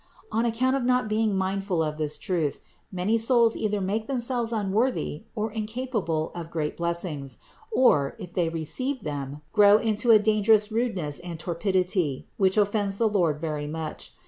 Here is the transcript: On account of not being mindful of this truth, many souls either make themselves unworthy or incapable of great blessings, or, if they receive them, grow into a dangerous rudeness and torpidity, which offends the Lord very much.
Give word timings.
On 0.31 0.47
account 0.47 0.75
of 0.75 0.83
not 0.83 1.07
being 1.07 1.35
mindful 1.37 1.83
of 1.83 1.99
this 1.99 2.17
truth, 2.17 2.57
many 2.91 3.19
souls 3.19 3.55
either 3.55 3.79
make 3.79 4.07
themselves 4.07 4.51
unworthy 4.51 5.25
or 5.35 5.51
incapable 5.51 6.31
of 6.33 6.49
great 6.49 6.75
blessings, 6.75 7.37
or, 7.71 8.15
if 8.17 8.33
they 8.33 8.49
receive 8.49 9.01
them, 9.03 9.43
grow 9.53 9.77
into 9.77 10.09
a 10.09 10.17
dangerous 10.17 10.71
rudeness 10.71 11.19
and 11.19 11.39
torpidity, 11.39 12.25
which 12.37 12.57
offends 12.57 12.97
the 12.97 13.07
Lord 13.07 13.39
very 13.39 13.67
much. 13.67 14.11